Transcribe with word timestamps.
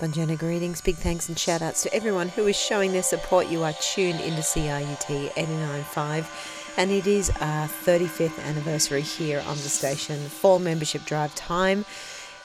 Bonjana 0.00 0.36
greetings, 0.36 0.80
big 0.80 0.96
thanks 0.96 1.28
and 1.28 1.38
shout 1.38 1.62
outs 1.62 1.84
to 1.84 1.94
everyone 1.94 2.28
who 2.28 2.48
is 2.48 2.56
showing 2.56 2.90
their 2.90 3.04
support. 3.04 3.46
You 3.46 3.62
are 3.62 3.72
tuned 3.74 4.20
into 4.20 4.42
CIUT 4.42 5.08
895 5.36 6.74
and 6.76 6.90
it 6.90 7.06
is 7.06 7.30
our 7.40 7.68
35th 7.68 8.44
anniversary 8.44 9.02
here 9.02 9.38
on 9.46 9.56
the 9.56 9.68
station. 9.68 10.18
Fall 10.18 10.58
membership 10.58 11.04
drive 11.04 11.32
time. 11.36 11.84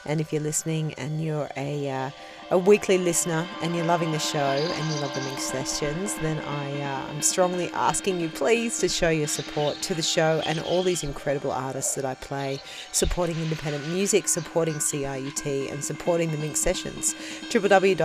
And 0.06 0.20
if 0.20 0.32
you're 0.32 0.40
listening 0.40 0.94
and 0.94 1.20
you're 1.20 1.50
a, 1.56 1.90
uh, 1.90 2.10
a 2.52 2.58
weekly 2.58 2.98
listener 2.98 3.46
and 3.62 3.76
you're 3.76 3.84
loving 3.84 4.10
the 4.10 4.18
show 4.18 4.38
and 4.38 4.92
you 4.92 5.00
love 5.00 5.14
the 5.14 5.20
minx 5.20 5.44
sessions, 5.44 6.14
then 6.14 6.38
I 6.40 6.80
uh, 6.80 7.08
am 7.10 7.22
strongly 7.22 7.70
asking 7.70 8.20
you 8.20 8.28
please 8.28 8.80
to 8.80 8.88
show 8.88 9.08
your 9.08 9.28
support 9.28 9.80
to 9.82 9.94
the 9.94 10.02
show 10.02 10.42
and 10.46 10.58
all 10.60 10.82
these 10.82 11.04
incredible 11.04 11.52
artists 11.52 11.94
that 11.94 12.04
I 12.04 12.14
play, 12.16 12.58
supporting 12.90 13.36
independent 13.36 13.86
music, 13.88 14.26
supporting 14.26 14.74
CIUT, 14.74 15.70
and 15.70 15.84
supporting 15.84 16.32
the 16.32 16.38
minx 16.38 16.58
sessions. 16.58 17.14
www.ciut.fm 17.50 17.96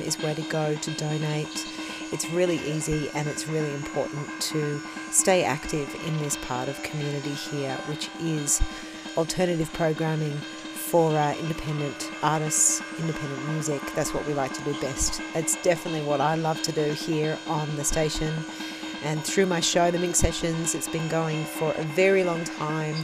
is 0.00 0.18
where 0.18 0.36
to 0.36 0.42
go 0.42 0.76
to 0.76 0.90
donate. 0.92 1.66
It's 2.12 2.30
really 2.30 2.58
easy 2.58 3.10
and 3.14 3.26
it's 3.26 3.48
really 3.48 3.74
important 3.74 4.28
to 4.42 4.80
stay 5.10 5.42
active 5.42 5.92
in 6.06 6.16
this 6.18 6.36
part 6.36 6.68
of 6.68 6.80
community 6.84 7.34
here, 7.34 7.74
which 7.88 8.08
is 8.20 8.62
alternative 9.16 9.72
programming 9.72 10.40
for 10.94 11.10
uh, 11.18 11.34
independent 11.40 12.08
artists, 12.22 12.80
independent 13.00 13.48
music. 13.48 13.82
That's 13.96 14.14
what 14.14 14.24
we 14.28 14.32
like 14.32 14.52
to 14.52 14.62
do 14.62 14.80
best. 14.80 15.20
It's 15.34 15.60
definitely 15.62 16.02
what 16.02 16.20
I 16.20 16.36
love 16.36 16.62
to 16.62 16.70
do 16.70 16.84
here 16.92 17.36
on 17.48 17.74
the 17.74 17.82
station. 17.82 18.32
And 19.02 19.20
through 19.24 19.46
my 19.46 19.58
show, 19.58 19.90
The 19.90 19.98
Minx 19.98 20.20
Sessions, 20.20 20.76
it's 20.76 20.86
been 20.86 21.08
going 21.08 21.46
for 21.46 21.72
a 21.72 21.82
very 21.82 22.22
long 22.22 22.44
time. 22.44 22.94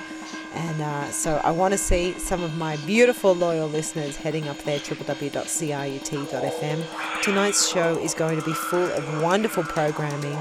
And 0.55 0.81
uh, 0.81 1.11
so 1.11 1.41
I 1.43 1.51
want 1.51 1.73
to 1.73 1.79
see 1.79 2.13
some 2.13 2.45
of 2.45 2.57
my 2.57 2.77
beautiful 2.87 3.35
loyal 3.35 3.67
listeners 3.67 4.15
heading 4.15 4.47
up 4.47 4.59
there, 4.59 4.79
www.ciut.fm. 4.79 5.65
Tonight's 7.23 7.69
show 7.69 7.99
is 7.99 8.15
going 8.15 8.39
to 8.39 8.47
be 8.47 8.53
full 8.53 8.89
of 8.93 9.21
wonderful 9.21 9.65
programming. 9.65 10.39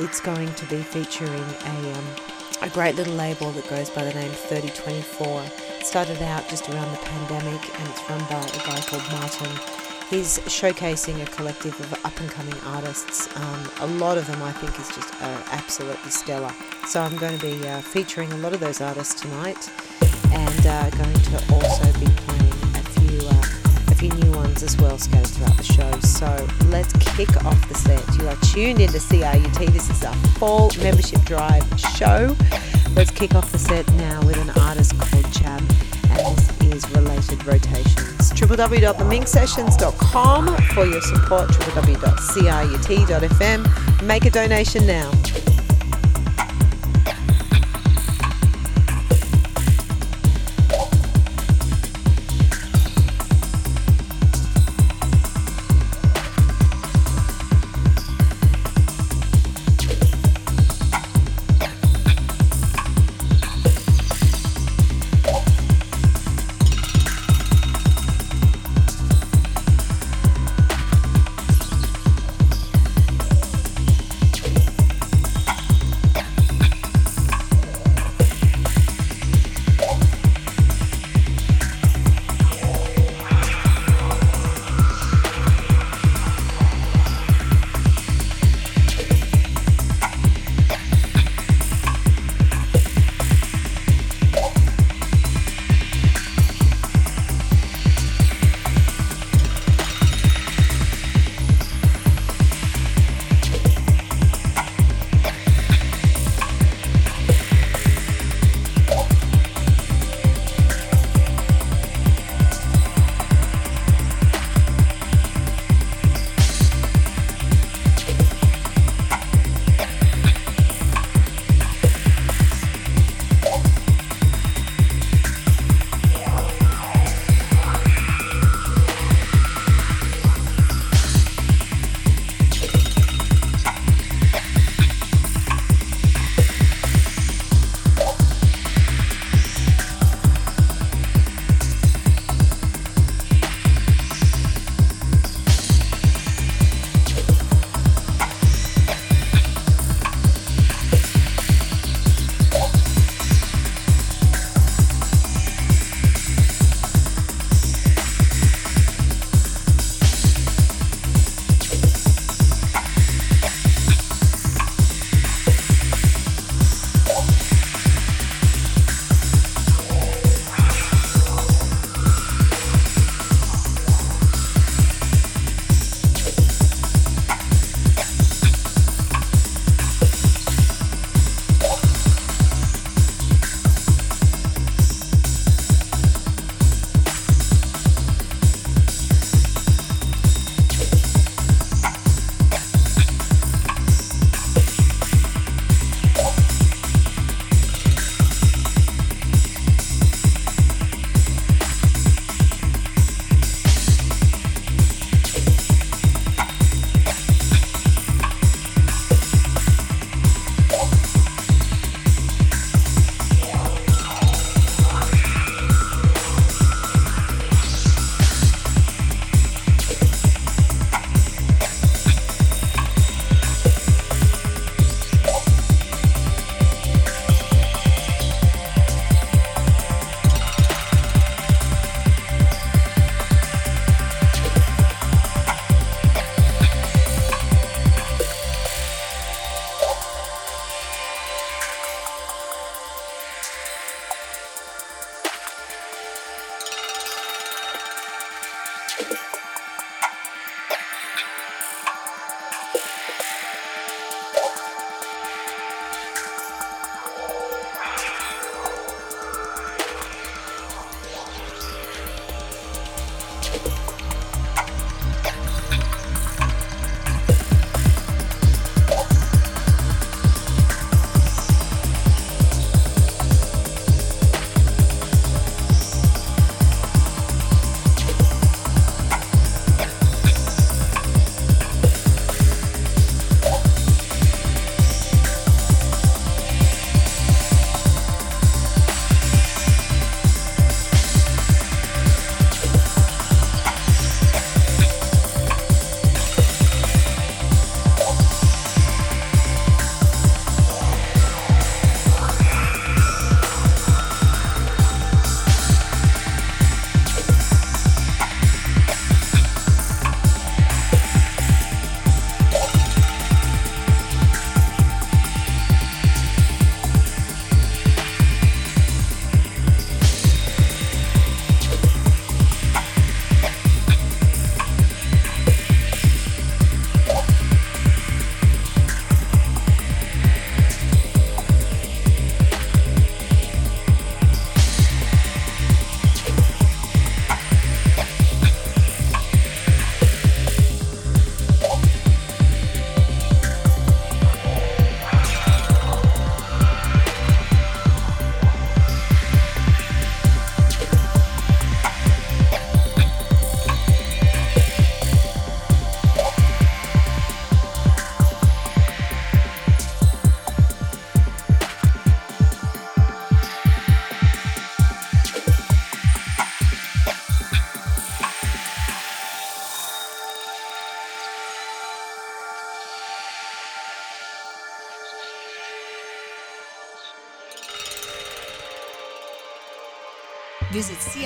It's 0.00 0.20
going 0.20 0.52
to 0.52 0.66
be 0.66 0.82
featuring 0.82 1.44
a 1.66 1.92
um, 1.92 2.04
a 2.62 2.68
great 2.70 2.96
little 2.96 3.14
label 3.14 3.52
that 3.52 3.68
goes 3.70 3.88
by 3.90 4.02
the 4.04 4.12
name 4.12 4.32
3024. 4.32 5.69
It 5.80 5.86
started 5.86 6.20
out 6.20 6.46
just 6.46 6.68
around 6.68 6.92
the 6.92 6.98
pandemic 6.98 7.80
and 7.80 7.88
it's 7.88 8.10
run 8.10 8.20
by 8.24 8.44
a 8.44 8.66
guy 8.66 8.82
called 8.82 9.02
Martin. 9.12 9.48
He's 10.10 10.38
showcasing 10.40 11.22
a 11.22 11.26
collective 11.30 11.80
of 11.80 12.04
up 12.04 12.20
and 12.20 12.28
coming 12.28 12.54
artists. 12.66 13.34
Um, 13.34 13.70
a 13.80 13.86
lot 13.86 14.18
of 14.18 14.26
them 14.26 14.42
I 14.42 14.52
think 14.52 14.78
is 14.78 14.88
just 14.94 15.14
uh, 15.22 15.42
absolutely 15.52 16.10
stellar. 16.10 16.52
So 16.86 17.00
I'm 17.00 17.16
going 17.16 17.38
to 17.38 17.40
be 17.40 17.66
uh, 17.66 17.80
featuring 17.80 18.30
a 18.30 18.36
lot 18.36 18.52
of 18.52 18.60
those 18.60 18.82
artists 18.82 19.22
tonight 19.22 19.70
and 20.32 20.66
uh, 20.66 20.90
going 20.90 21.14
to 21.14 21.54
also 21.54 21.98
be 21.98 22.29
ones 24.60 24.74
as 24.74 24.80
well 24.80 24.96
scattered 24.98 25.28
throughout 25.28 25.56
the 25.56 25.62
show. 25.62 25.90
So 26.00 26.26
let's 26.66 26.92
kick 26.94 27.44
off 27.44 27.68
the 27.68 27.74
set. 27.74 28.02
You 28.18 28.26
are 28.28 28.34
tuned 28.36 28.80
in 28.80 28.88
to 28.90 28.98
CIUT. 28.98 29.72
This 29.72 29.88
is 29.90 30.02
a 30.02 30.12
fall 30.38 30.70
membership 30.82 31.20
drive 31.22 31.62
show. 31.78 32.36
Let's 32.94 33.10
kick 33.10 33.34
off 33.34 33.52
the 33.52 33.58
set 33.58 33.86
now 33.94 34.22
with 34.24 34.38
an 34.38 34.48
artist 34.62 34.98
called 34.98 35.24
Chhabb, 35.26 35.60
and 36.10 36.36
this 36.36 36.50
is 36.84 36.90
Relative 36.90 37.46
Rotations. 37.46 38.32
www.theminxsessions.com 38.32 40.56
for 40.74 40.86
your 40.86 41.02
support. 41.02 41.50
www.ciut.fm. 41.50 44.02
Make 44.02 44.24
a 44.24 44.30
donation 44.30 44.86
now. 44.86 45.10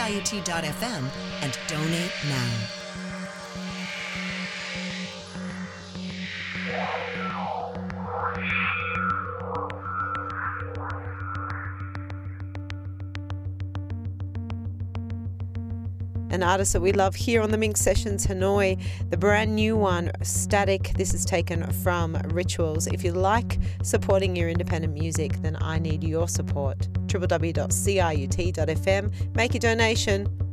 CIUT.FM 0.05 1.11
and 1.41 1.59
donate 1.67 2.13
now. 2.29 2.51
an 16.31 16.43
artist 16.43 16.73
that 16.73 16.81
we 16.83 16.91
love 16.93 17.15
here 17.15 17.41
on 17.41 17.51
the 17.51 17.57
Minx 17.57 17.81
Sessions 17.81 18.27
Hanoi. 18.27 18.79
The 19.09 19.17
brand 19.17 19.55
new 19.55 19.77
one, 19.77 20.11
Static. 20.21 20.93
This 20.97 21.15
is 21.15 21.25
taken 21.25 21.65
from 21.73 22.17
Rituals. 22.25 22.89
If 22.89 23.05
you 23.05 23.13
like 23.13 23.59
supporting 23.83 24.37
your 24.37 24.51
independent 24.51 24.93
music, 24.93 25.41
then 25.43 25.57
I 25.63 25.79
need 25.79 26.03
your 26.03 26.27
support. 26.27 26.89
www.ciut.fm. 27.15 29.13
Make 29.35 29.55
a 29.55 29.59
donation. 29.59 30.44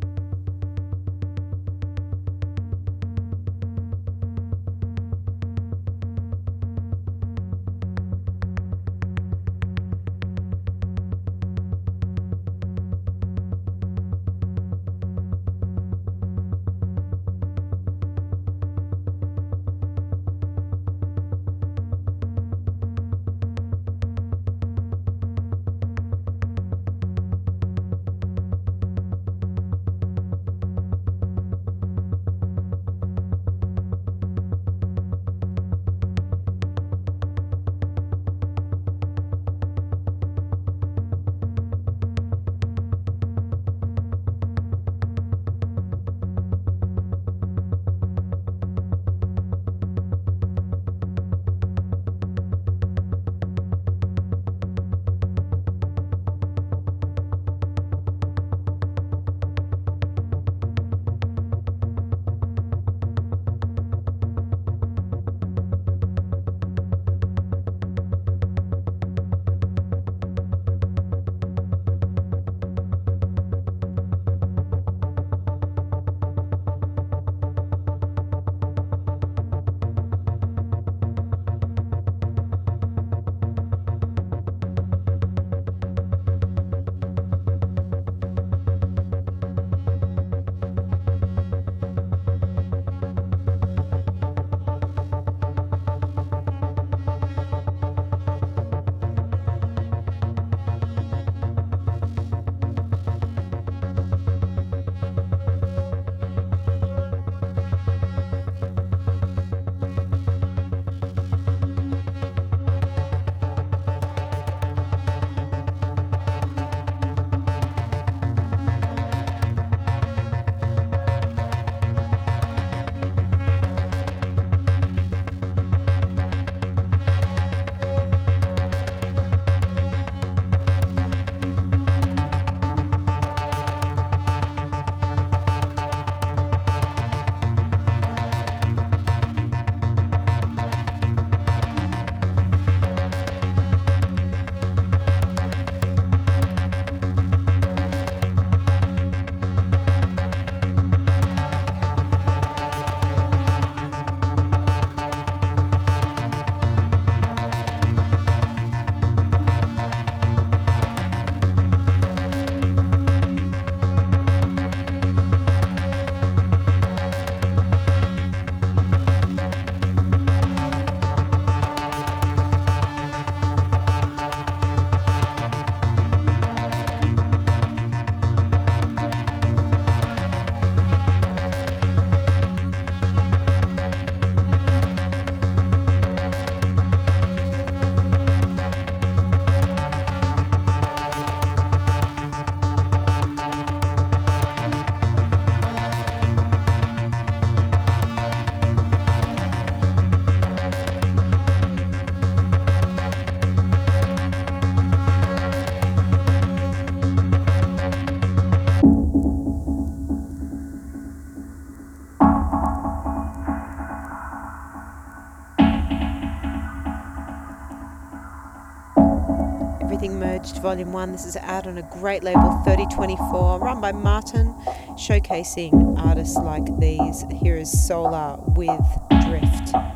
Volume 220.72 220.94
1. 220.94 221.12
This 221.12 221.26
is 221.26 221.36
out 221.36 221.68
on 221.68 221.78
a 221.80 221.82
great 221.82 222.24
label, 222.24 222.62
3024, 222.64 223.60
run 223.60 223.82
by 223.82 223.92
Martin, 223.92 224.54
showcasing 224.92 226.00
artists 226.00 226.38
like 226.38 226.64
these. 226.80 227.26
Here 227.42 227.58
is 227.58 227.70
solair 227.70 228.40
with 228.56 228.80
Drift. 229.28 229.91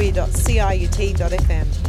www.ciut.fm. 0.00 1.79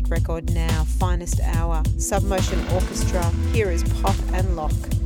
classic 0.00 0.10
record 0.10 0.54
now, 0.54 0.84
Finest 0.84 1.40
Hour, 1.40 1.82
Submotion 1.96 2.72
Orchestra. 2.72 3.24
Here 3.52 3.70
is 3.70 3.82
Pop 4.00 4.14
and 4.32 4.54
Lock. 4.54 4.97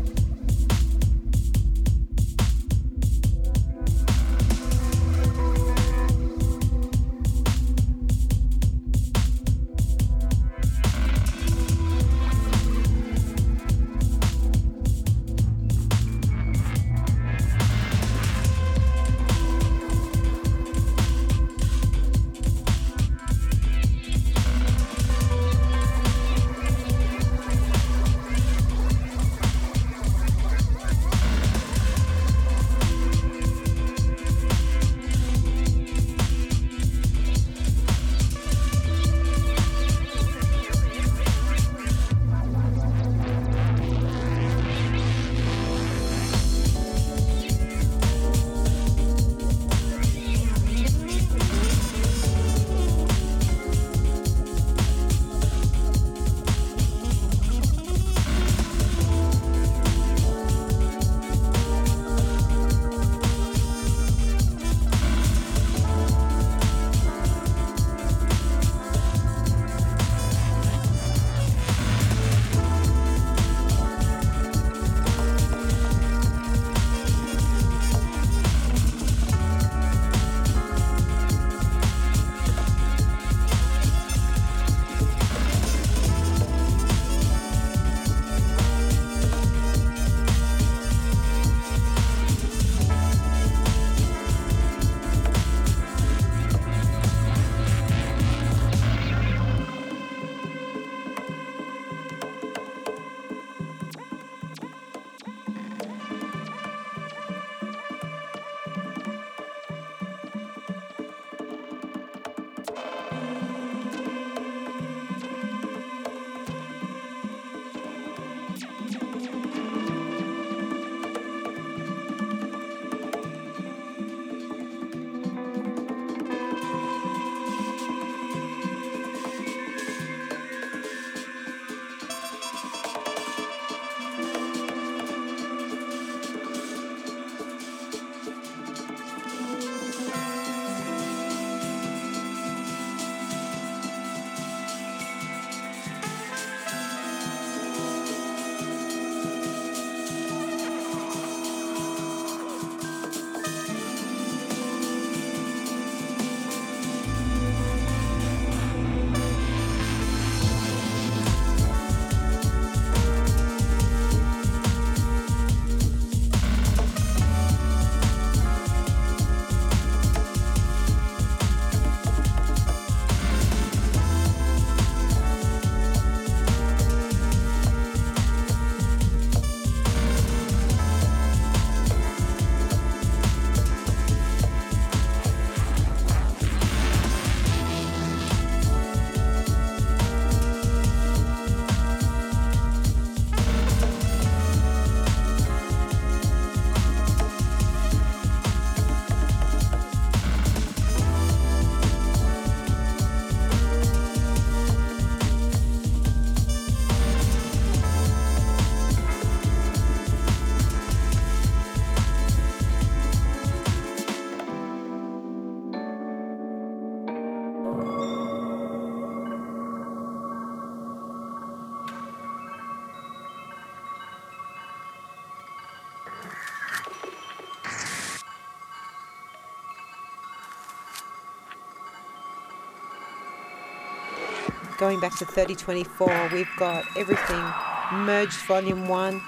Going 234.78 235.00
back 235.00 235.16
to 235.18 235.24
3024, 235.24 236.30
we've 236.32 236.48
got 236.56 236.84
everything 236.96 237.44
merged 237.92 238.38
volume 238.46 238.88
1. 238.88 239.20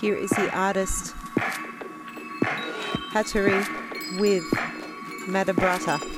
Here 0.00 0.14
is 0.14 0.30
the 0.30 0.50
artist 0.56 1.14
Hatterii 3.12 3.66
with 4.20 4.44
Matabrahata. 5.26 6.15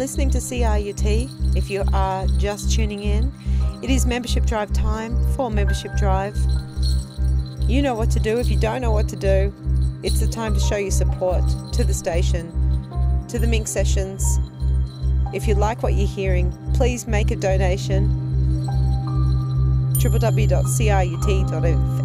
Listening 0.00 0.30
to 0.30 0.38
CIUT, 0.38 1.28
if 1.54 1.68
you 1.68 1.84
are 1.92 2.26
just 2.38 2.72
tuning 2.72 3.02
in, 3.02 3.30
it 3.82 3.90
is 3.90 4.06
membership 4.06 4.46
drive 4.46 4.72
time 4.72 5.14
for 5.34 5.50
membership 5.50 5.94
drive. 5.98 6.34
You 7.68 7.82
know 7.82 7.94
what 7.94 8.10
to 8.12 8.18
do. 8.18 8.38
If 8.38 8.48
you 8.48 8.58
don't 8.58 8.80
know 8.80 8.92
what 8.92 9.10
to 9.10 9.16
do, 9.16 9.52
it's 10.02 10.18
the 10.18 10.26
time 10.26 10.54
to 10.54 10.60
show 10.60 10.76
your 10.76 10.90
support 10.90 11.44
to 11.74 11.84
the 11.84 11.92
station, 11.92 12.50
to 13.28 13.38
the 13.38 13.46
Minx 13.46 13.70
sessions. 13.70 14.24
If 15.34 15.46
you 15.46 15.54
like 15.54 15.82
what 15.82 15.92
you're 15.92 16.08
hearing, 16.08 16.50
please 16.72 17.06
make 17.06 17.30
a 17.30 17.36
donation. 17.36 18.08
www.ciut.fm. 19.98 21.99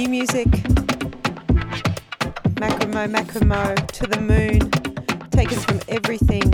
new 0.00 0.08
music. 0.08 0.46
Marceaux, 2.58 2.88
Marceaux, 2.88 3.86
To 3.92 4.06
the 4.06 4.18
Moon, 4.20 4.70
taken 5.30 5.58
from 5.58 5.80
everything, 5.88 6.44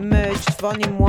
merged, 0.00 0.60
volume 0.60 0.98
1. 0.98 1.05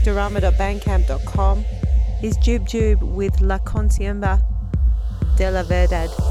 spectorama.bandcamp.com 0.00 1.64
is 2.22 2.36
DubDude 2.38 3.02
with 3.02 3.40
La 3.40 3.58
Consecuencia 3.58 4.40
de 5.36 5.50
la 5.50 5.62
Verdad. 5.62 6.29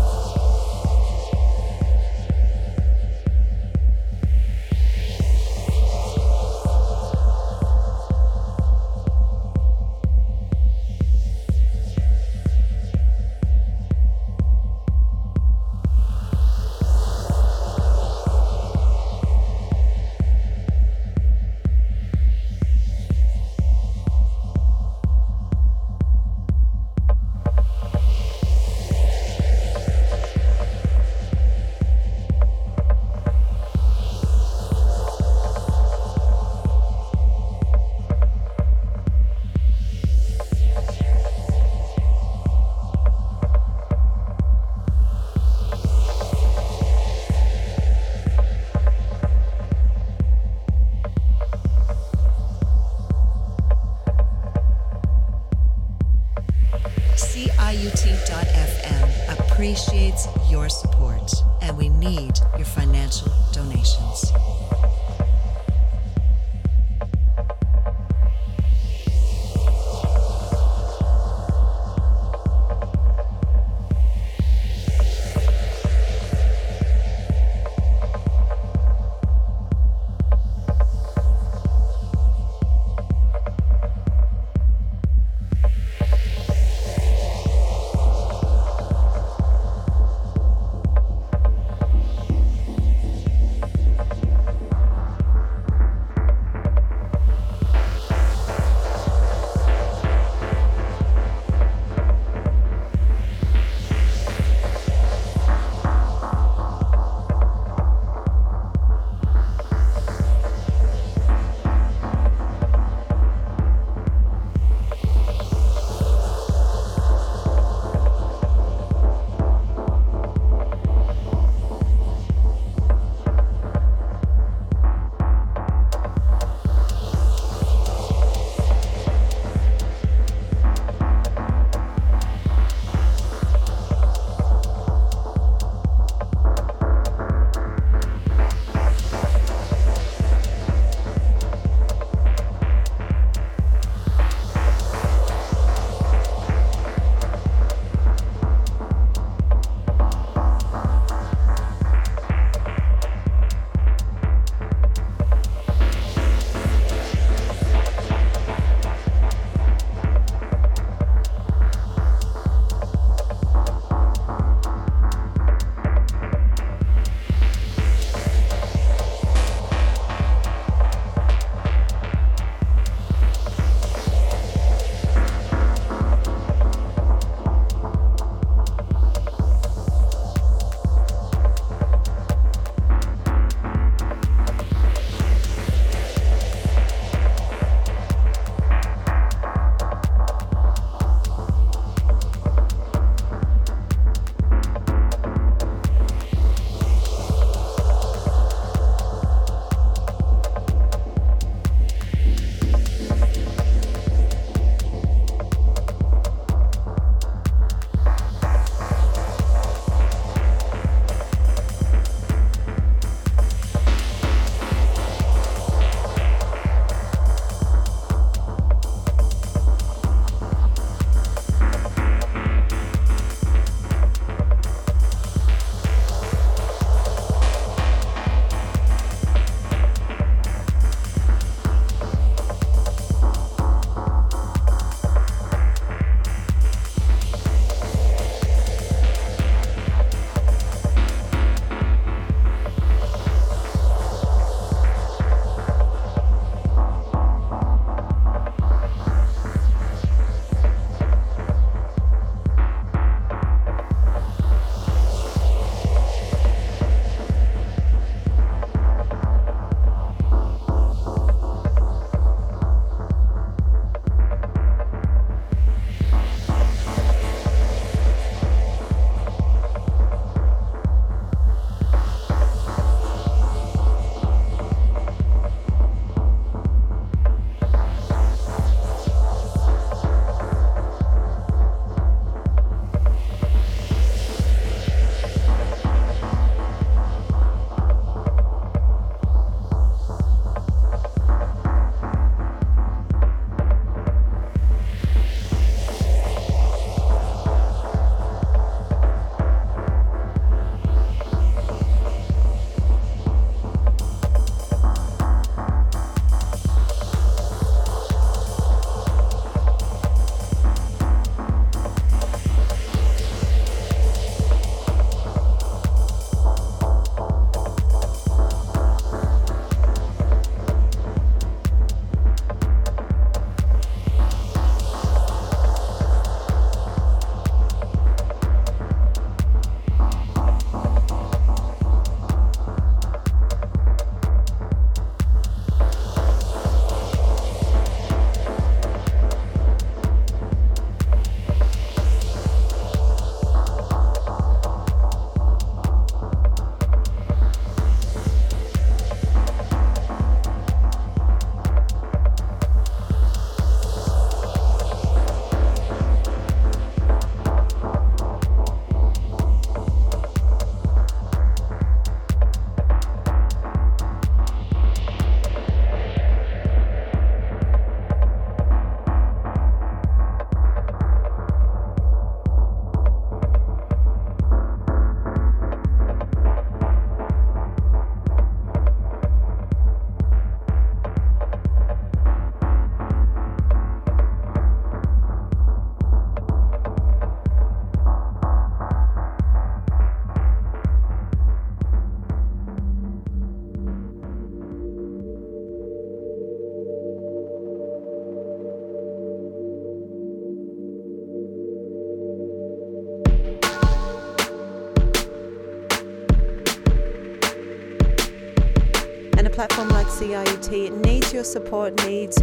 www.CIUT. 410.20 410.88
It 410.88 410.93
needs 411.05 411.34
your 411.34 411.43
support, 411.43 412.05
needs 412.05 412.38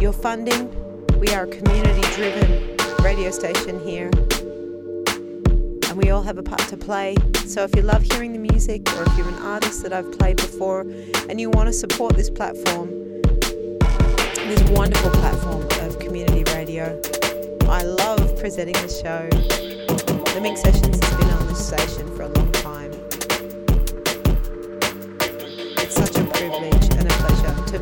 your 0.00 0.12
funding. 0.12 0.68
We 1.18 1.28
are 1.28 1.44
a 1.44 1.46
community 1.46 2.00
driven 2.14 2.76
radio 3.02 3.30
station 3.30 3.78
here, 3.84 4.10
and 5.88 5.96
we 5.96 6.10
all 6.10 6.22
have 6.22 6.38
a 6.38 6.42
part 6.42 6.66
to 6.68 6.76
play. 6.76 7.16
So 7.46 7.62
if 7.62 7.76
you 7.76 7.82
love 7.82 8.02
hearing 8.02 8.32
the 8.32 8.38
music, 8.38 8.90
or 8.94 9.02
if 9.02 9.18
you're 9.18 9.28
an 9.28 9.42
artist 9.42 9.82
that 9.82 9.92
I've 9.92 10.10
played 10.18 10.36
before 10.36 10.80
and 11.28 11.38
you 11.40 11.50
want 11.50 11.66
to 11.66 11.72
support 11.72 12.16
this 12.16 12.30
platform, 12.30 12.88
this 13.30 14.62
wonderful 14.70 15.10
platform 15.10 15.66
of 15.86 15.98
community 15.98 16.44
radio, 16.54 17.00
I 17.68 17.82
love 17.82 18.38
presenting 18.38 18.74
the 18.74 18.88
show. 18.88 19.28
The 20.32 20.40
Minx 20.40 20.62
Sessions 20.62 20.98
has 21.04 21.16
been 21.18 21.30
on 21.30 21.46
this 21.48 21.66
station 21.66 22.06
for 22.16 22.22
a 22.22 22.28
long 22.28 22.34
time. 22.34 22.49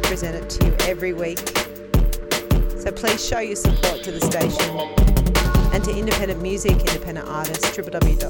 Present 0.08 0.34
it 0.34 0.48
to 0.48 0.66
you 0.66 0.74
every 0.88 1.12
week. 1.12 1.38
So 2.78 2.90
please 2.90 3.22
show 3.22 3.40
your 3.40 3.56
support 3.56 4.02
to 4.04 4.10
the 4.10 4.20
station 4.22 4.78
and 5.74 5.84
to 5.84 5.94
independent 5.94 6.40
music, 6.40 6.78
independent 6.78 7.28
artists, 7.28 7.76
www.ciut.fm. 7.76 8.28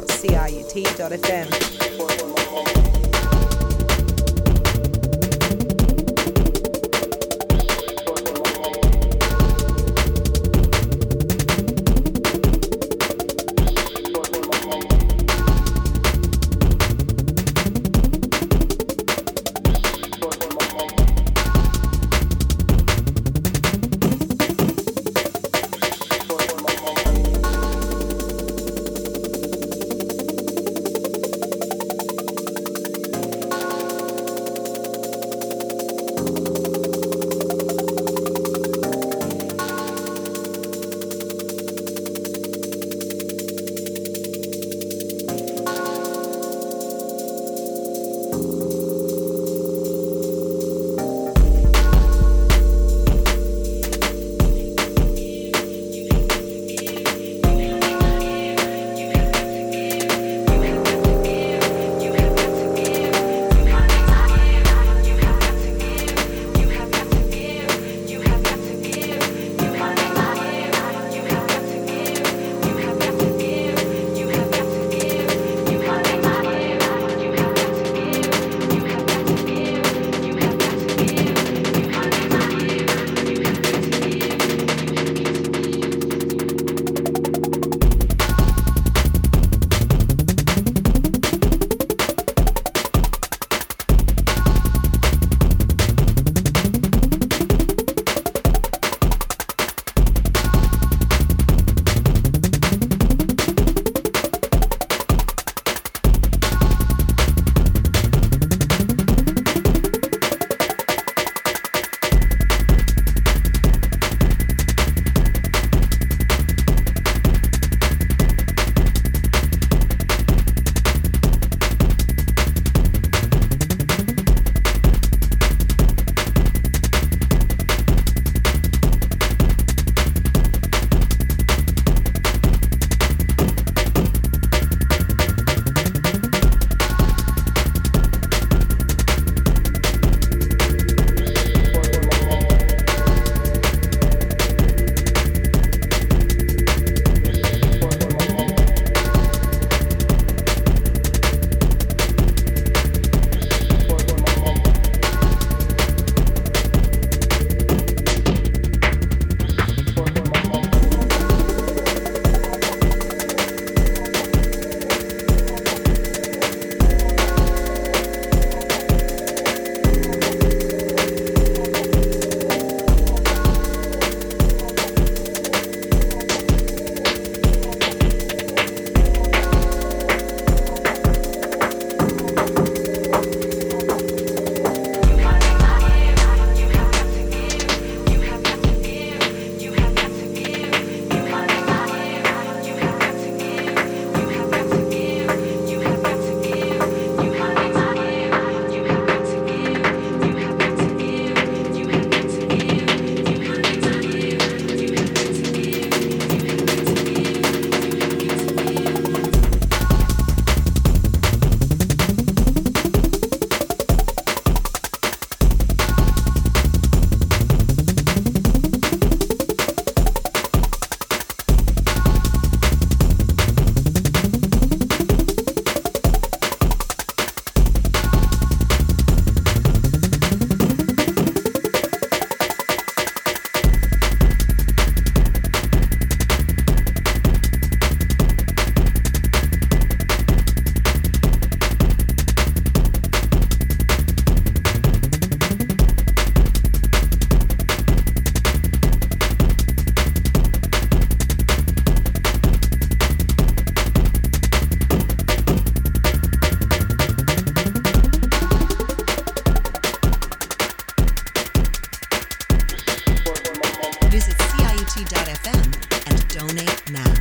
donate 266.38 266.90
now. 266.92 267.17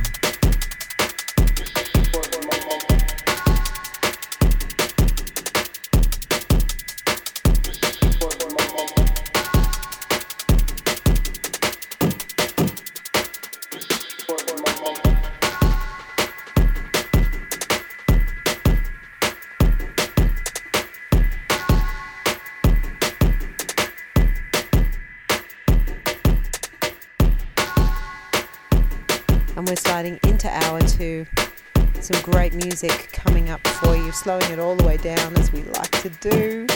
Music 32.82 33.10
coming 33.12 33.50
up 33.50 33.66
for 33.66 33.96
you, 33.96 34.12
slowing 34.12 34.48
it 34.52 34.60
all 34.60 34.76
the 34.76 34.84
way 34.84 34.96
down 34.98 35.36
as 35.36 35.50
we 35.52 35.62
like 35.62 35.90
to 36.02 36.08
do. 36.20 36.66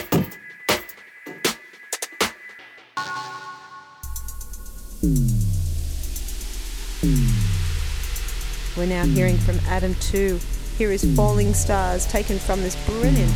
We're 8.76 8.86
now 8.86 9.04
hearing 9.04 9.38
from 9.38 9.60
Adam 9.68 9.94
2. 10.00 10.40
Here 10.76 10.90
is 10.90 11.04
Falling 11.14 11.54
Stars, 11.54 12.06
taken 12.06 12.38
from 12.38 12.62
this 12.62 12.74
brilliant 12.86 13.32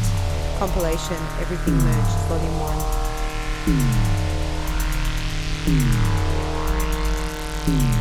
compilation, 0.59 1.17
Everything 1.39 1.75
Merged, 1.75 2.19
Volume 2.27 2.59
1. 2.59 2.79
Mm. 3.67 3.93
Mm. 5.67 5.93
Mm. 7.67 7.96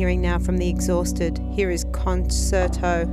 Hearing 0.00 0.22
now 0.22 0.38
from 0.38 0.56
the 0.56 0.66
exhausted. 0.66 1.38
Here 1.52 1.70
is 1.70 1.84
Concerto. 1.92 3.04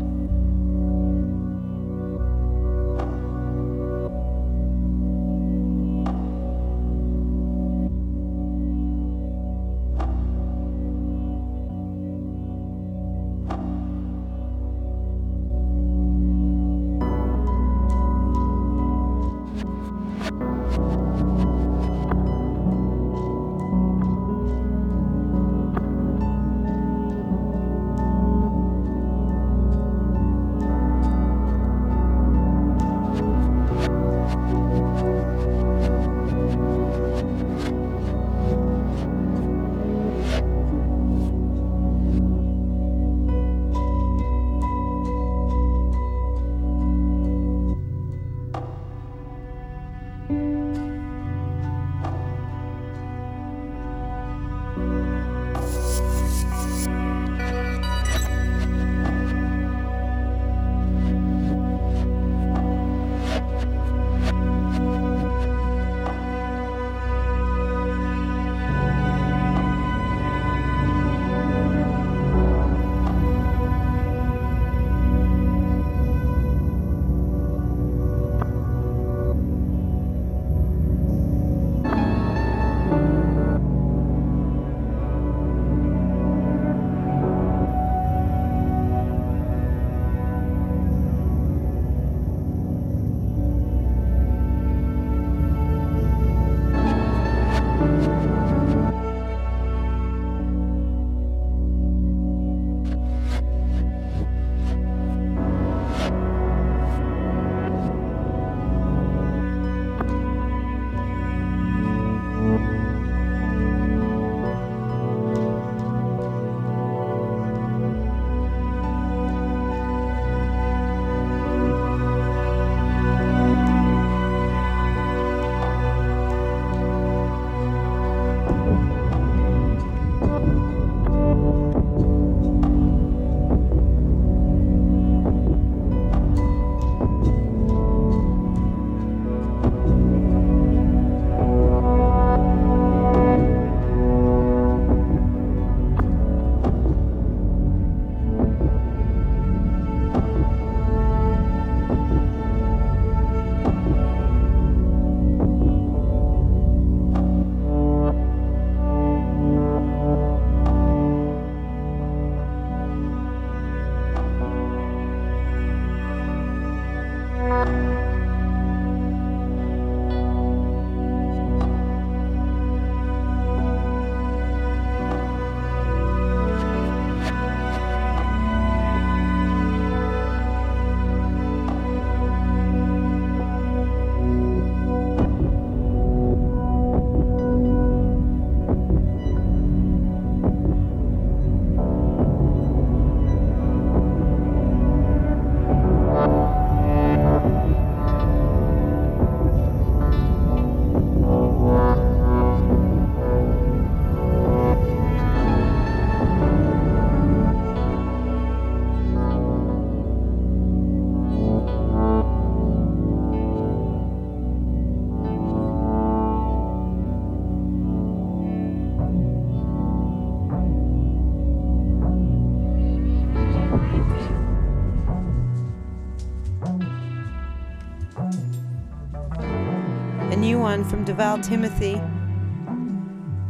One 230.78 230.88
from 230.88 231.06
Deval 231.06 231.44
Timothy. 231.44 231.99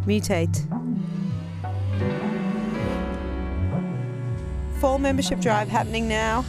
Mutate. 0.06 0.64
Fall 4.80 4.98
membership 4.98 5.42
drive 5.42 5.68
happening 5.68 6.08
now. 6.08 6.46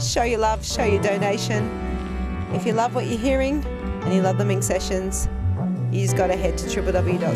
Show 0.00 0.22
your 0.22 0.38
love, 0.38 0.64
show 0.64 0.84
your 0.84 1.02
donation. 1.02 1.68
If 2.54 2.64
you 2.64 2.72
love 2.72 2.94
what 2.94 3.08
you're 3.08 3.18
hearing 3.18 3.62
and 4.04 4.14
you 4.14 4.22
love 4.22 4.38
the 4.38 4.44
Minx 4.46 4.64
sessions, 4.66 5.28
you 5.92 6.00
just 6.00 6.16
gotta 6.16 6.34
head 6.34 6.56
to 6.56 6.66
www.ciut.fm. 6.66 7.30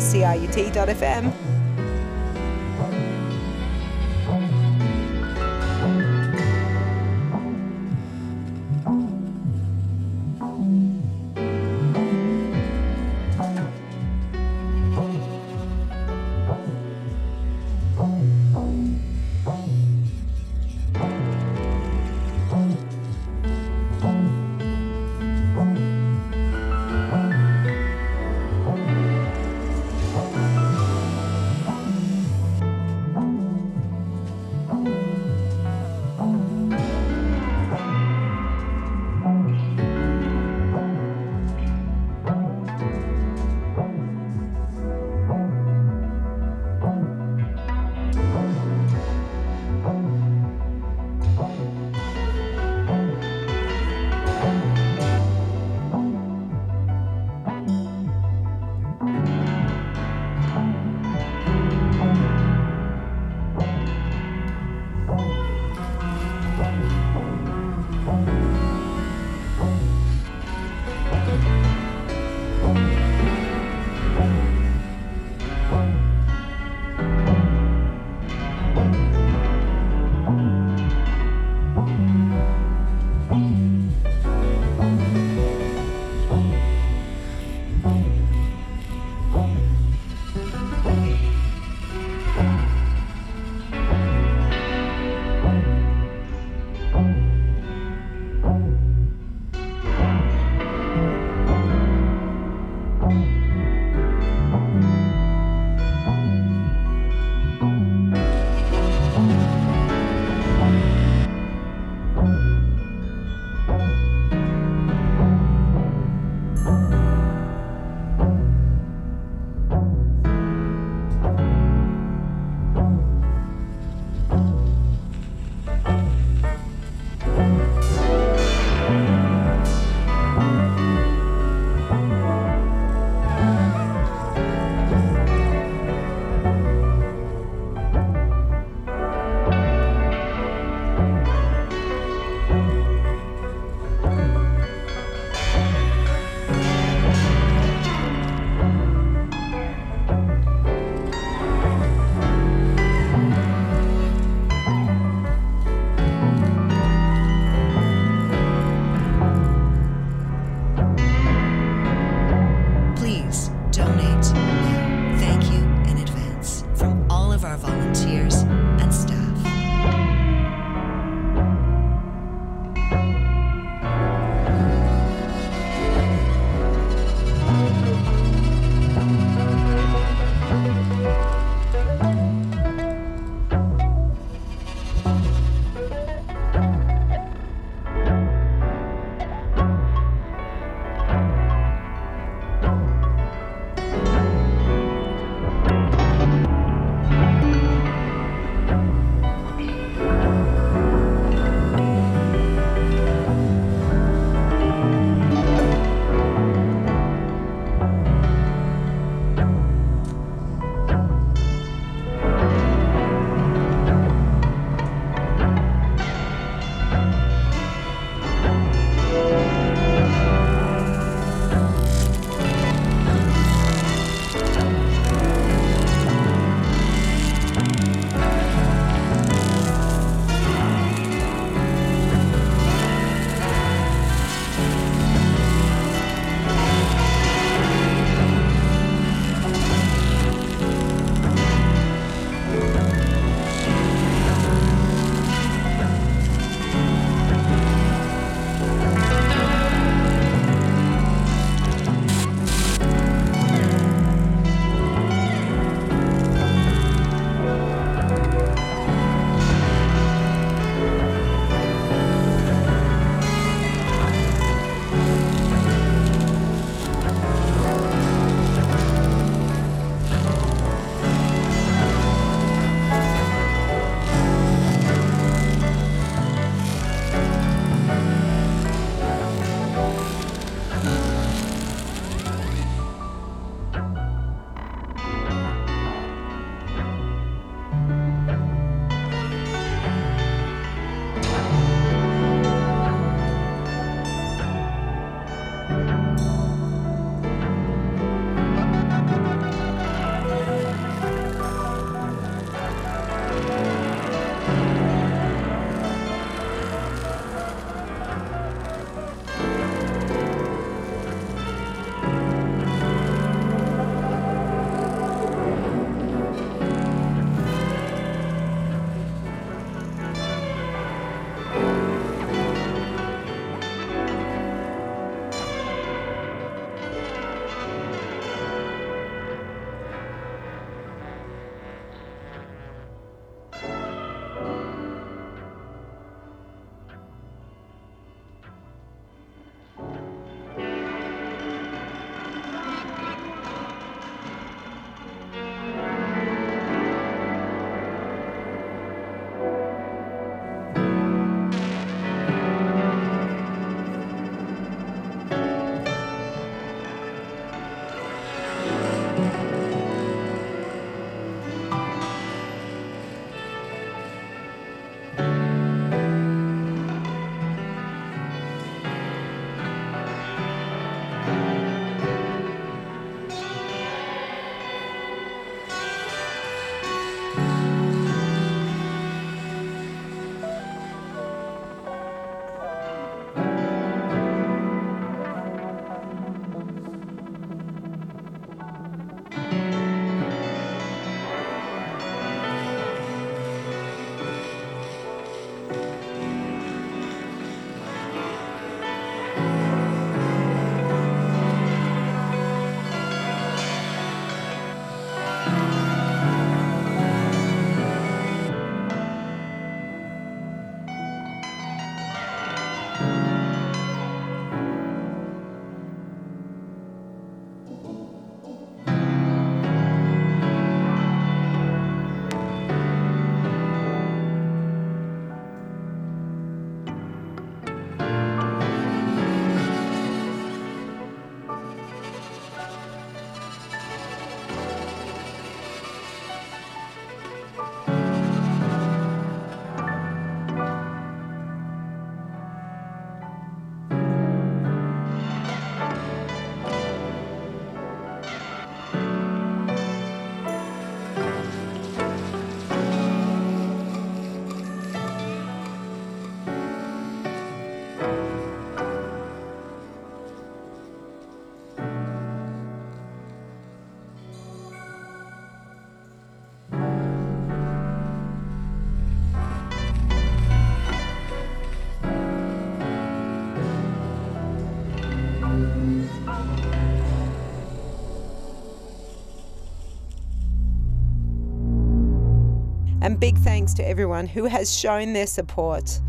big 483.25 483.37
thanks 483.39 483.73
to 483.73 483.81
everyone 483.87 484.27
who 484.27 484.45
has 484.45 484.71
shown 484.71 485.13
their 485.13 485.25
support. 485.25 485.99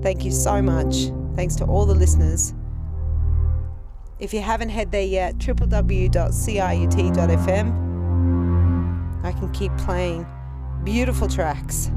Thank 0.00 0.24
you 0.24 0.30
so 0.30 0.62
much. 0.62 1.12
Thanks 1.34 1.54
to 1.56 1.66
all 1.66 1.84
the 1.84 1.94
listeners. 1.94 2.54
If 4.20 4.32
you 4.32 4.40
haven't 4.40 4.70
head 4.70 4.90
there 4.90 5.04
yet, 5.04 5.36
www.ciut.fm. 5.36 6.14
I 9.22 9.32
can 9.32 9.52
keep 9.52 9.76
playing 9.76 10.26
beautiful 10.82 11.28
tracks. 11.28 11.90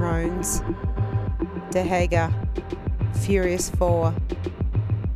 Drones, 0.00 0.62
Dehaga, 1.68 2.32
Furious 3.18 3.68
4. 3.68 4.14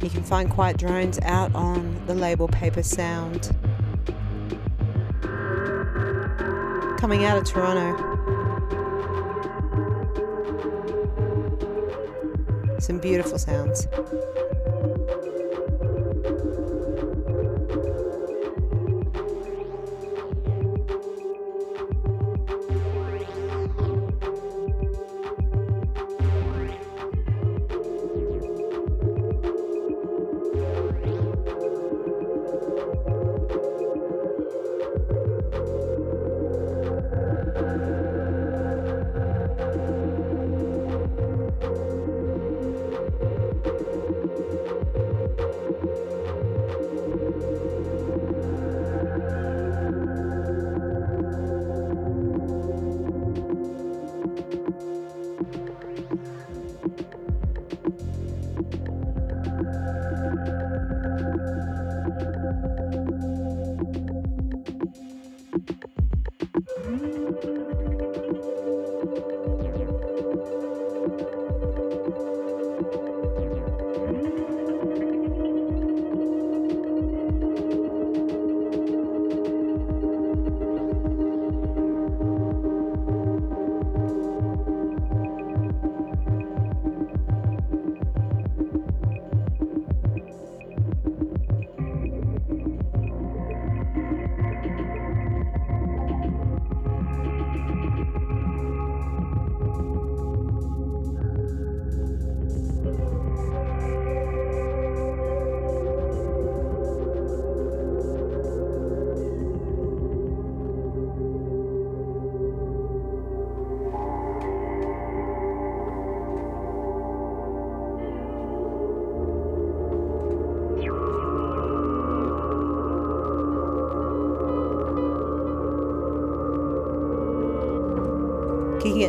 You 0.02 0.10
can 0.10 0.22
find 0.22 0.50
Quiet 0.50 0.76
Drones 0.76 1.18
out 1.22 1.54
on 1.54 2.04
the 2.04 2.14
label 2.14 2.48
Paper 2.48 2.82
Sound. 2.82 3.56
Coming 6.98 7.24
out 7.24 7.38
of 7.38 7.44
Toronto. 7.46 7.96
Some 12.78 12.98
beautiful 12.98 13.38
sounds. 13.38 13.86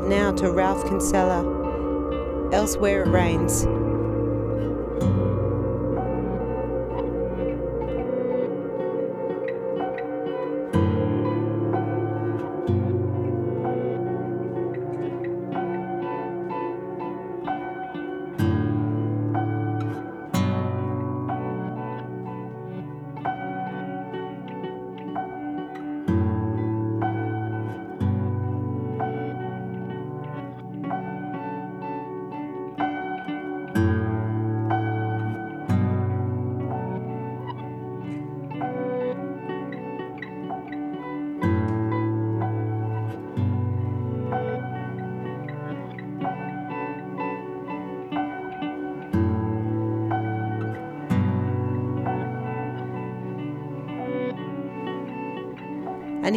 Now 0.05 0.31
to 0.33 0.51
Ralph 0.51 0.87
Kinsella. 0.87 1.43
Elsewhere 2.51 3.03
it 3.03 3.09
rains. 3.09 3.65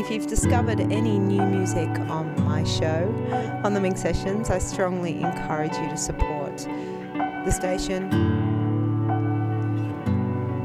If 0.09 0.15
you've 0.15 0.27
discovered 0.27 0.81
any 0.81 1.19
new 1.19 1.43
music 1.43 1.87
on 2.09 2.43
my 2.43 2.65
show, 2.65 3.15
on 3.63 3.75
the 3.75 3.81
Minx 3.81 4.01
Sessions, 4.01 4.49
I 4.49 4.57
strongly 4.57 5.21
encourage 5.21 5.77
you 5.77 5.87
to 5.87 5.99
support 5.99 6.57
the 7.45 7.51
station 7.51 8.09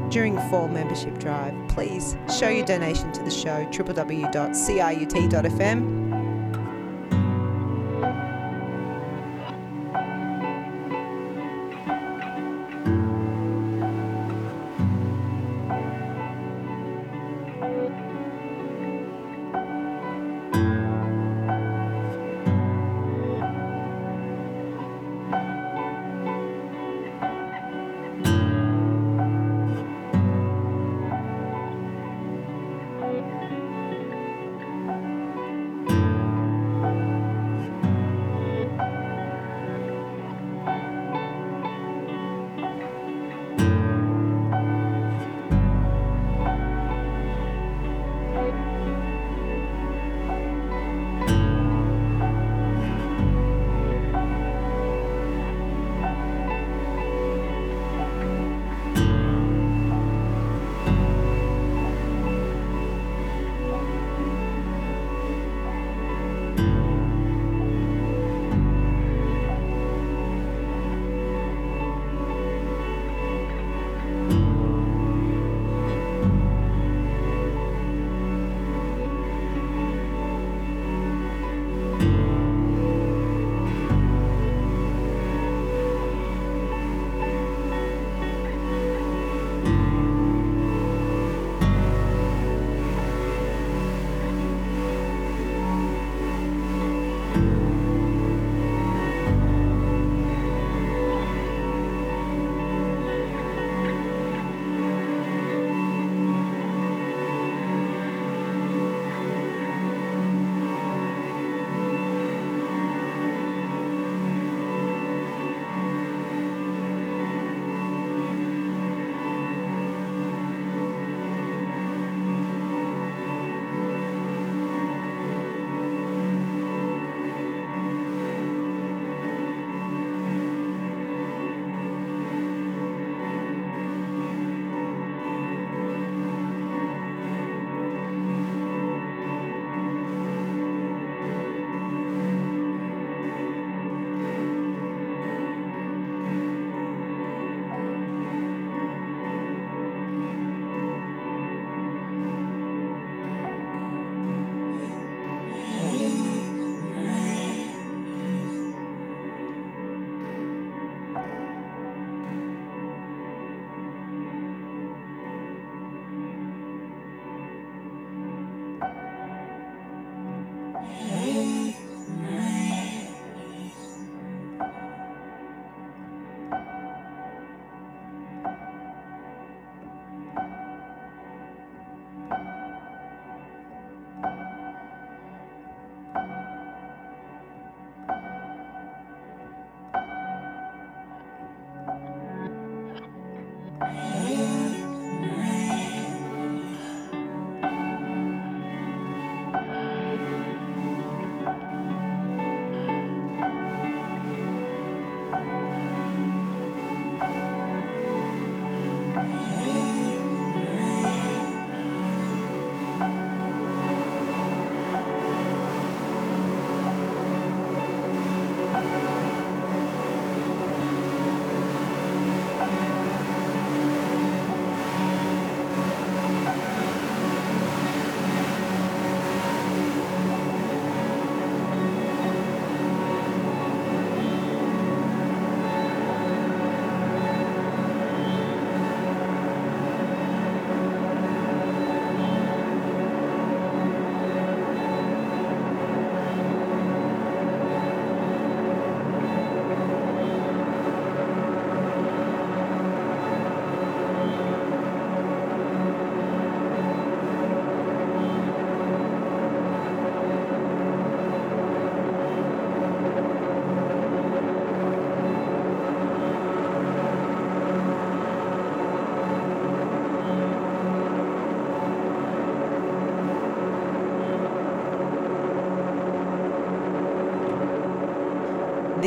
during 0.08 0.38
fall 0.48 0.68
membership 0.68 1.18
drive. 1.18 1.52
Please 1.68 2.16
show 2.34 2.48
your 2.48 2.64
donation 2.64 3.12
to 3.12 3.22
the 3.22 3.30
show 3.30 3.66
www.ciut.fm 3.66 4.34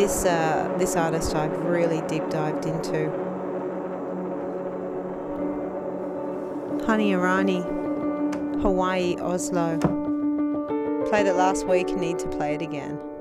this 0.07 0.23
uh, 0.23 0.73
this 0.77 0.95
artist 0.95 1.35
I've 1.35 1.51
really 1.65 1.99
deep 2.07 2.29
dived 2.29 2.65
into. 2.65 3.11
Hania 6.87 7.21
Rani, 7.21 7.61
Hawaii, 8.61 9.17
Oslo. 9.19 9.77
Played 11.09 11.27
it 11.27 11.33
last 11.33 11.67
week 11.67 11.89
need 11.89 12.19
to 12.19 12.27
play 12.29 12.55
it 12.55 12.61
again. 12.61 13.16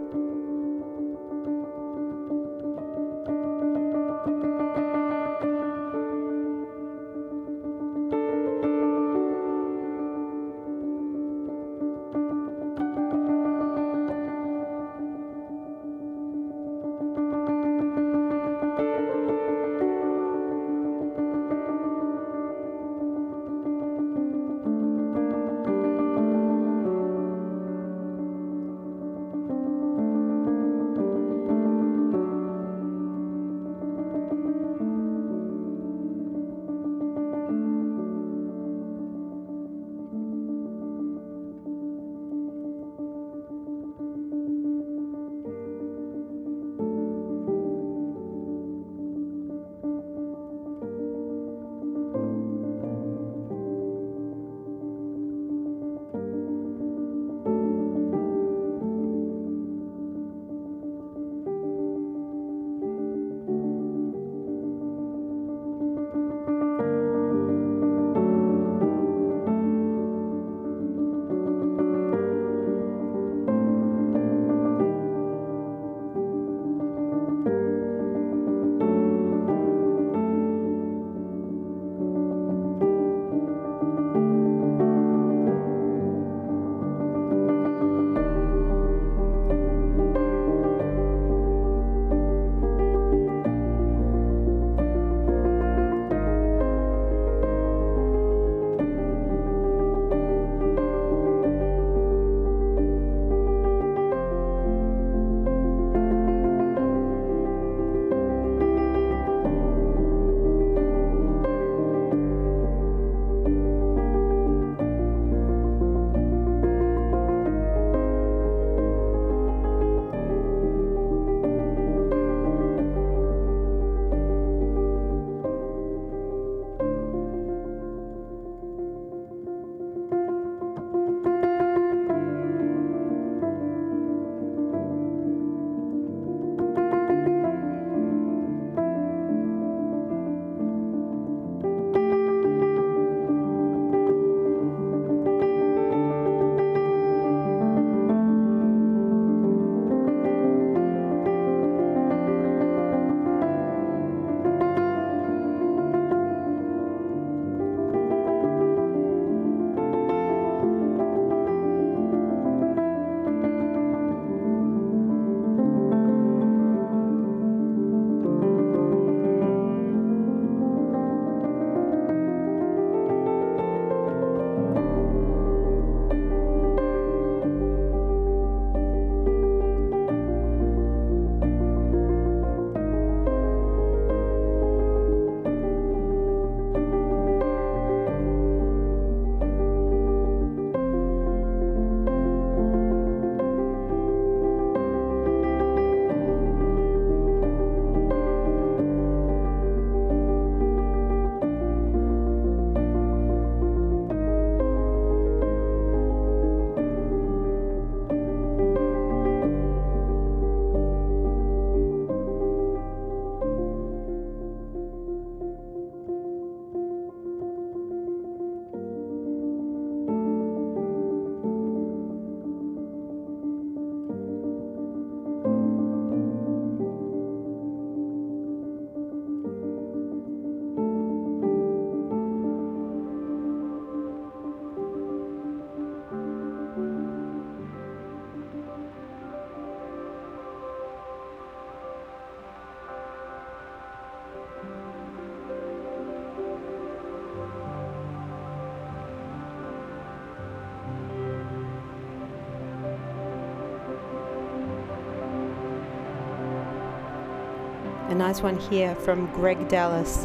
Nice 258.26 258.42
one 258.42 258.58
here 258.58 258.92
from 258.96 259.26
Greg 259.26 259.68
Dallas 259.68 260.24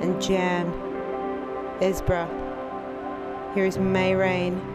and 0.00 0.22
Jan 0.22 0.72
Esbra. 1.80 2.28
Here 3.52 3.64
is 3.64 3.78
May 3.78 4.14
Rain. 4.14 4.71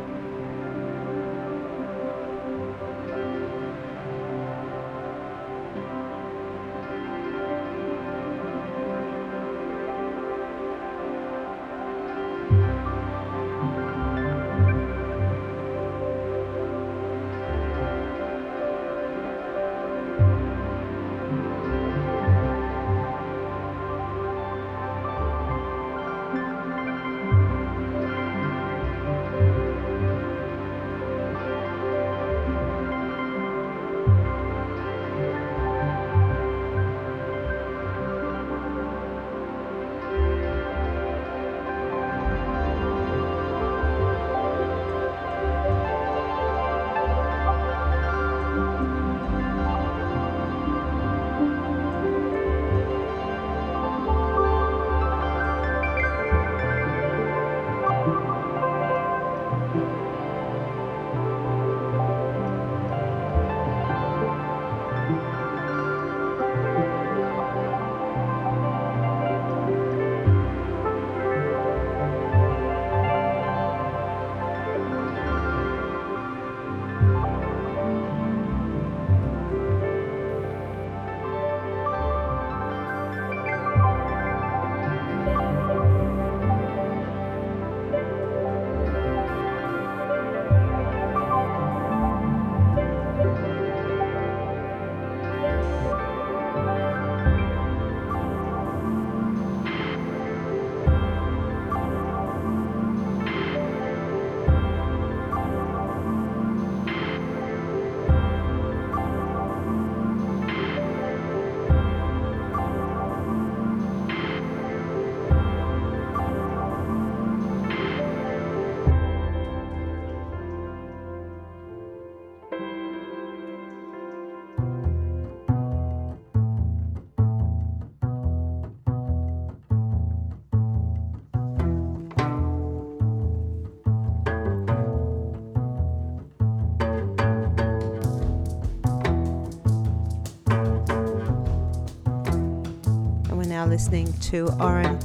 Listening 143.78 144.12
to 144.22 144.46
Oren 144.60 144.98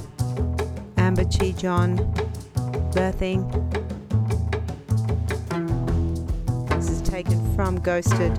Ambarchi 0.96 1.52
Johan 1.62 1.98
Berthling. 2.94 3.44
This 6.70 6.88
is 6.88 7.02
taken 7.02 7.54
from 7.54 7.78
Ghosted. 7.80 8.32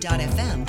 CIUT.fm 0.00 0.59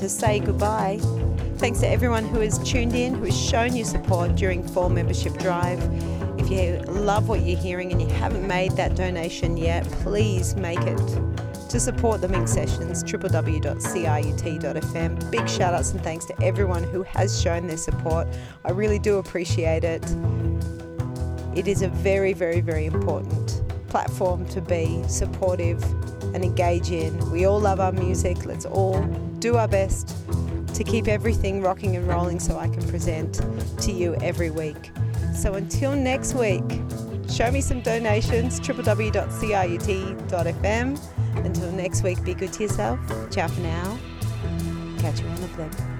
to 0.00 0.08
say 0.08 0.40
goodbye. 0.40 0.98
Thanks 1.58 1.80
to 1.80 1.88
everyone 1.88 2.24
who 2.24 2.40
has 2.40 2.58
tuned 2.58 2.94
in, 2.94 3.14
who 3.14 3.24
has 3.24 3.38
shown 3.38 3.76
you 3.76 3.84
support 3.84 4.34
during 4.34 4.66
Fall 4.66 4.88
Membership 4.88 5.36
Drive. 5.36 5.78
If 6.38 6.50
you 6.50 6.78
love 6.90 7.28
what 7.28 7.42
you're 7.42 7.58
hearing 7.58 7.92
and 7.92 8.00
you 8.00 8.08
haven't 8.08 8.46
made 8.46 8.72
that 8.72 8.96
donation 8.96 9.58
yet, 9.58 9.84
please 9.84 10.56
make 10.56 10.80
it 10.80 10.96
to 11.68 11.78
support 11.78 12.22
the 12.22 12.28
Minx 12.28 12.50
Sessions, 12.50 13.04
www.ciut.fm. 13.04 13.70
Big 15.30 15.46
shout 15.46 15.74
outs 15.74 15.92
and 15.92 16.02
thanks 16.02 16.24
to 16.24 16.42
everyone 16.42 16.82
who 16.84 17.02
has 17.02 17.38
shown 17.38 17.66
their 17.66 17.76
support. 17.76 18.26
I 18.64 18.70
really 18.70 18.98
do 18.98 19.18
appreciate 19.18 19.84
it. 19.84 20.02
It 21.54 21.68
is 21.68 21.82
a 21.82 21.88
very, 21.88 22.32
very, 22.32 22.62
very 22.62 22.86
important 22.86 23.62
platform 23.88 24.46
to 24.46 24.62
be 24.62 25.04
supportive 25.08 25.82
and 26.34 26.42
engage 26.42 26.90
in. 26.90 27.30
We 27.30 27.44
all 27.44 27.60
love 27.60 27.80
our 27.80 27.92
music. 27.92 28.46
Let's 28.46 28.64
all 28.64 29.04
do 29.40 29.56
our 29.56 29.66
best 29.68 30.14
to 30.74 30.84
keep 30.84 31.08
everything 31.08 31.60
rocking 31.62 31.96
and 31.96 32.06
rolling 32.06 32.38
so 32.38 32.58
I 32.58 32.68
can 32.68 32.86
present 32.88 33.40
to 33.82 33.92
you 33.92 34.14
every 34.16 34.50
week. 34.50 34.90
So 35.34 35.54
until 35.54 35.96
next 35.96 36.34
week, 36.34 36.62
show 37.28 37.50
me 37.50 37.60
some 37.60 37.80
donations, 37.80 38.60
www.ciut.fm. 38.60 39.06
Until 41.44 41.72
next 41.72 42.02
week, 42.02 42.22
be 42.24 42.34
good 42.34 42.52
to 42.54 42.62
yourself. 42.64 43.00
Ciao 43.30 43.48
for 43.48 43.60
now. 43.60 43.98
Catch 44.98 45.20
you 45.20 45.28
on 45.28 45.40
the 45.40 45.48
flip. 45.48 45.99